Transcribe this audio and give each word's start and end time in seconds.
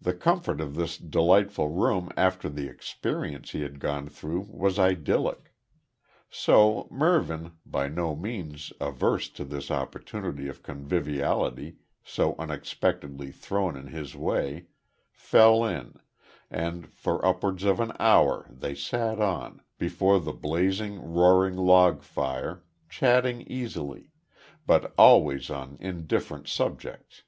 The 0.00 0.14
comfort 0.14 0.60
of 0.60 0.76
this 0.76 0.96
delightful 0.96 1.70
room 1.70 2.10
after 2.16 2.48
the 2.48 2.68
experience 2.68 3.50
he 3.50 3.62
had 3.62 3.80
gone 3.80 4.08
through 4.08 4.42
was 4.48 4.78
idyllic. 4.78 5.52
So 6.30 6.86
Mervyn, 6.88 7.54
by 7.66 7.88
no 7.88 8.14
means 8.14 8.72
averse 8.80 9.28
to 9.30 9.44
this 9.44 9.72
opportunity 9.72 10.46
of 10.46 10.62
conviviality 10.62 11.78
so 12.04 12.36
unexpectedly 12.38 13.32
thrown 13.32 13.76
in 13.76 13.88
his 13.88 14.14
way, 14.14 14.66
fell 15.10 15.64
in, 15.64 15.98
and 16.48 16.86
for 16.88 17.26
upwards 17.26 17.64
of 17.64 17.80
an 17.80 17.90
hour 17.98 18.46
they 18.52 18.76
sat 18.76 19.20
on, 19.20 19.62
before 19.78 20.20
the 20.20 20.32
blazing 20.32 21.00
roaring 21.12 21.56
log 21.56 22.02
fire, 22.04 22.62
chatting 22.88 23.40
easily, 23.50 24.12
but 24.64 24.94
always 24.96 25.50
on 25.50 25.76
indifferent 25.80 26.46
subjects. 26.46 27.24